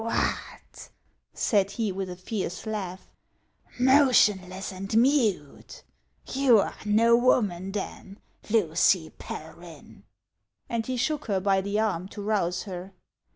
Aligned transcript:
"What!" 0.03 0.89
said 1.35 1.69
he, 1.73 1.91
with 1.91 2.09
a 2.09 2.15
fierce 2.15 2.65
laugh," 2.65 3.11
motionless 3.79 4.71
and 4.71 4.97
mute. 4.97 5.83
You 6.33 6.57
are 6.57 6.73
no 6.83 7.15
woman, 7.15 7.71
then, 7.71 8.17
Lucy 8.49 9.11
Pelryhn!" 9.19 10.01
and 10.67 10.87
he 10.87 10.97
shook 10.97 11.25
her 11.25 11.39
by 11.39 11.61
the 11.61 11.79
arm 11.79 12.07
to 12.07 12.21
rouse 12.23 12.63
her. 12.63 12.93